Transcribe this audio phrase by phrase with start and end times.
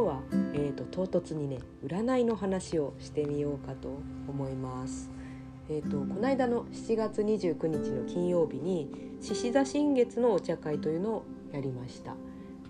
[0.00, 0.22] 今日は、
[0.54, 5.10] えーと、唐突にね占いの話をしてみようかと思います。
[5.68, 8.88] えーと、この間の7月29日の金曜日に
[9.20, 12.14] 獅子座新月のお茶会というのをやりました。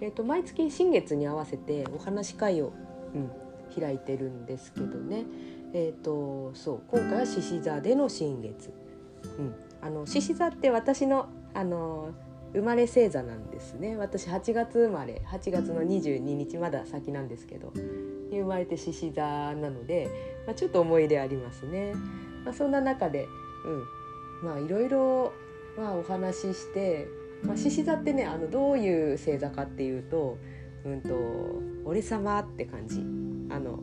[0.01, 2.73] えーと、毎月新月に合わせてお話会を、
[3.15, 3.31] うん、
[3.81, 5.25] 開いてるんですけどね。
[5.73, 8.73] えー、とそう今回は獅子座での新月。
[9.39, 12.11] うん、あの獅子座って私のあの
[12.53, 17.73] 生まれ星座なんですね私8月生まれ8月の22日まだ先なんですけど
[18.31, 20.09] 生まれて獅子座なので、
[20.47, 21.95] まあ、ちょっと思い入れありますね。
[22.45, 23.27] まあ、そんな中で、
[24.43, 25.33] うん、まあいろいろ、
[25.77, 27.09] まあ、お話しして、
[27.43, 30.39] まあ、獅子座ってねあのどういう星座かっていうと
[30.85, 31.15] 「うんと、
[31.85, 33.01] 俺様」って感じ。
[33.53, 33.81] あの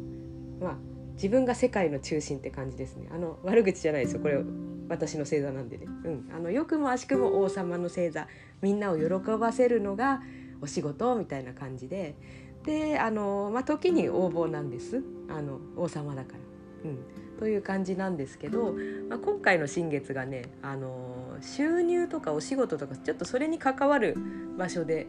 [0.59, 0.77] まあ
[1.17, 3.07] 自分が世界の中心って感じですね。
[3.12, 4.21] あの悪口じゃないですよ。
[4.21, 4.39] これ
[4.88, 8.27] 私の星座なんでね、うん、あのよくも悪しくも王様の星座
[8.62, 10.22] みんなを喜ばせるのが
[10.61, 12.16] お仕事みたいな感じで。
[12.64, 15.02] であの、まあ、時に応募なんです。
[15.30, 16.89] あの王様だから。
[16.89, 16.97] うん。
[17.39, 18.75] という感じなんですけど、
[19.09, 24.16] まあ、今回の新月がねあの収入とかお仕事とかちょっとそれに関わる
[24.58, 25.08] 場所で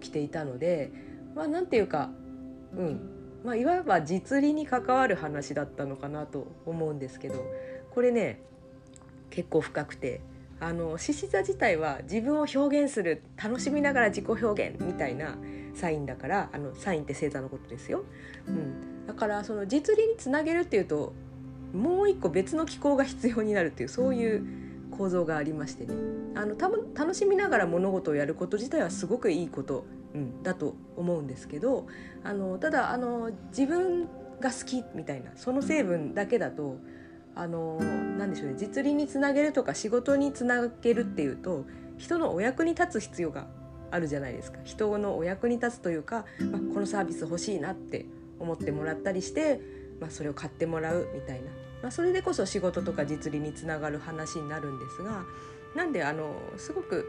[0.00, 0.92] 起きていたので
[1.34, 2.10] まあなんていうか、
[2.76, 3.21] うん。
[3.44, 7.44] まあ、いわば実利に関わる話だったのかなと思うんですけど
[7.90, 8.40] これね
[9.30, 10.20] 結構深くて
[10.60, 15.36] あの獅子座自体は自分を表現する楽しみながら自己表現みたいな
[15.74, 18.04] サインだからあのサインって星座のことですよ、
[18.46, 21.12] うん、だからその実利につなげるっていうと
[21.72, 24.46] もう一個別の機構が必要になるっていうそういう
[24.92, 25.94] 構造がありましてね。
[26.34, 31.86] あの多分楽しみながら物事をやること自体はすごくいいこと、うん、だと思うんですけど
[32.22, 34.08] あのただあの自分
[34.40, 36.76] が好きみたいなその成分だけだと
[37.34, 41.64] あの何でしょうね実利につなげるとか仕事につなげるっていうと
[41.96, 43.46] 人のお役に立つ必要が
[43.90, 44.58] あるじゃないですか。
[44.64, 48.06] 人のお役に立つというか、まあ、このサービス欲しいなって
[48.40, 49.60] 思ってもらったりして、
[50.00, 51.50] まあ、それを買ってもらうみたいな、
[51.82, 55.24] まあ、それでこそ仕事とか実利につながる話になるんですが
[55.76, 57.06] なんであのすごく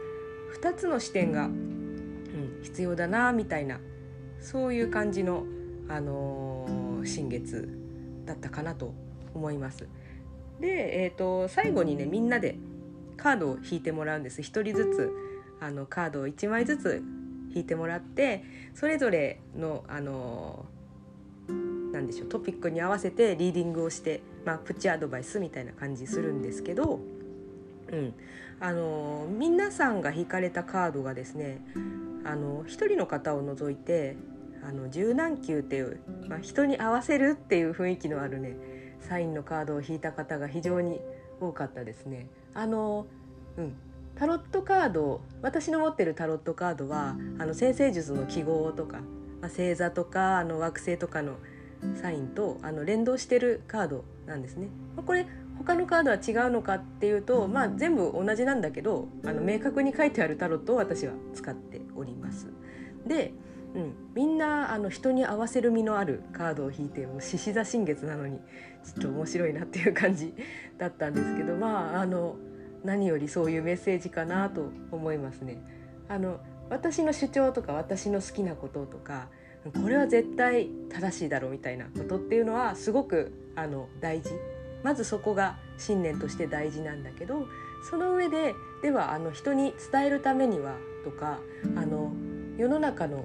[0.60, 1.48] 2つの視点が、
[2.64, 3.78] 必要だなみたいな
[4.40, 5.44] そういう感じの、
[5.88, 7.68] あのー、新月
[8.26, 8.92] だったかなと
[9.34, 9.86] 思います。
[10.60, 12.56] で、えーと、最後にねみんなで
[13.16, 15.12] カードを引いてもらうんです1人ずつ
[15.60, 17.02] あのカードを1枚ずつ
[17.54, 18.44] 引いてもらって
[18.74, 20.66] それぞれのあの
[21.92, 26.98] なんでしょうトピックに合わせてリーディングをして、まあ、プチアドバイスみたいな感じするんですけど、
[27.88, 28.14] うん、
[28.58, 31.60] あの皆さんが引かれたカードがですね
[32.24, 34.16] あの1人の方を除いて
[34.62, 38.56] あの柔軟球っていう、まあ、人に合わせるっていう雰囲気のあるね
[39.00, 41.00] サインのカードを引いた方が非常に
[41.40, 42.28] 多かったですね。
[42.54, 43.06] あの
[43.58, 43.76] うん
[44.16, 48.98] タロットカード私の持ってるタロットカードはあの先生術の記号とか、
[49.40, 51.34] まあ、星座とかあの惑星とかの
[52.00, 54.68] サインとあの連動してるカードなんですね。
[54.96, 55.26] まあ、これ
[55.58, 62.48] 他のカードは違うのかっていうと、まあ、全部同じなんだけどあの明確に書いてあるタロットを私は使っております。
[63.06, 63.32] で
[63.74, 68.38] うん、みんなあの人に合わせる身のあるカードを引いてもう獅子座新月なのに
[68.84, 70.32] ちょっと面白いなっていう感じ
[70.78, 72.36] だったんですけどまああの
[72.84, 75.60] 何よりそういうメッセージかなと思いますね。
[76.08, 76.38] あの
[76.70, 79.28] 私の主張とか私の好きなこととか
[79.82, 84.30] これは絶対正しいだろうみたいなことっていうのはすごくあの大事
[84.82, 87.46] まずそこが信念として大事なんだけど
[87.88, 91.38] その上でではあの人に伝えるためにはとか
[91.76, 92.12] あの
[92.56, 93.24] 世の中の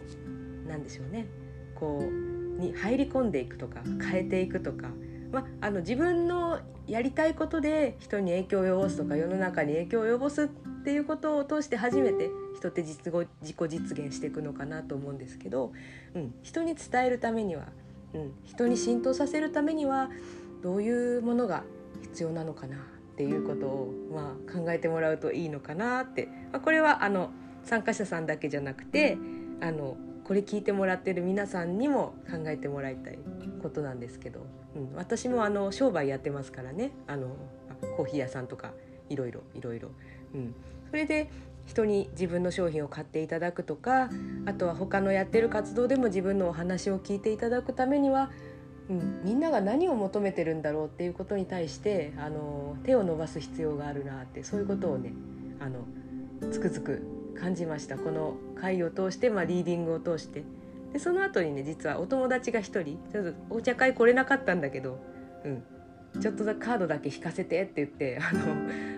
[0.68, 1.28] 何でしょうね
[1.76, 4.90] こうに入り込んでいくとか変えていくとか、
[5.32, 10.48] まあ、あの自分のやりたいことで人に影響を及ぼすとか世の中に影響を及ぼすっ
[10.84, 15.72] ていうことを通して初めて人って実自己実現していくのかなと思うんですけど、
[16.16, 17.68] うん、人に伝えるためには、
[18.14, 20.10] うん、人に浸透させるためには
[20.62, 21.64] どういうものが
[22.02, 22.80] 必要なのかなっ
[23.18, 27.32] ていうことを、まあ、考えてもらうといいのかなって、まあ、これはあの
[27.64, 29.18] 参加者さんだけじゃなくて
[29.62, 33.18] あのこれ聞いてもらってる皆さんにも考えてもらいたい
[33.62, 34.42] ことなんですけど、
[34.76, 36.92] うん、私もあの商売やってますからね。
[37.08, 37.36] あの
[37.98, 38.72] コーヒー屋さんとか
[39.10, 39.90] いろいろいろいろ、
[40.36, 40.56] うん、
[40.90, 41.30] それで
[41.66, 44.10] 人に自分の商品を買っていただくとか
[44.46, 48.32] あとは他のやってる活動でも自分のお話を聞いていただくためには、
[48.90, 55.14] うん、みんなが何を求めてるんだろうっていうことに対してあの手を伸ばす必要があるなってそういうことをね
[55.60, 55.86] あの
[56.52, 57.98] つくづく感じました。
[57.98, 60.44] この会を通して、まあ、リーディングを通して。
[60.92, 65.00] でその後にね実はお友達が1人ちょっとお茶会来れなかったんだけど、
[65.46, 65.64] うん、
[66.20, 68.34] ちょっとカードだけ引かせてって言って あ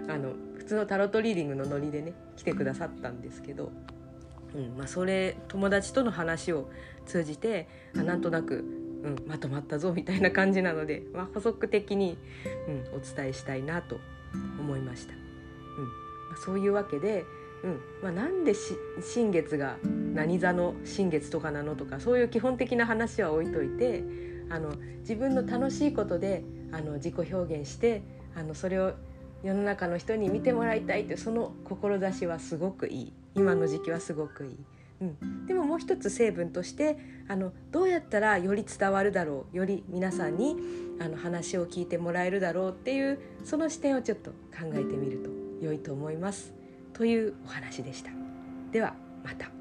[0.07, 3.71] のあの普通のタロットリーディングのノリでね来てくださったんですけど、
[4.55, 6.69] うんまあ、それ友達との話を
[7.05, 7.67] 通じて
[7.97, 8.63] あなんとなく、
[9.03, 12.17] うん、まとまったぞみたいな感じなので、 まあ、補足的に、
[12.67, 13.99] うん、お伝えしたいなと
[14.59, 15.13] 思いました。
[15.13, 15.91] うんま
[16.35, 17.25] あ、そういうわけで、
[17.63, 18.53] うんまあ、なんで
[19.01, 19.77] 新月が
[20.13, 24.03] 何座の新月とかなのとかそういう基本的な話は置いといて
[24.49, 28.01] あの自分の楽しいことであの自己表現して
[28.35, 28.93] あのそれを
[29.43, 34.57] 世の中の人に見てもらいたいというその志はすごくいい今の時期はすごくいい。
[35.01, 40.55] うん、でももう一つ成分としてあのどうやったらより伝わるだろうより皆さんに
[40.99, 45.29] あの話を聞いてもらえるだろうっていうその視点をちょっと考えてみると
[45.65, 46.53] 良いと思います
[46.93, 48.11] というお話でした。
[48.71, 48.93] では
[49.23, 49.60] また。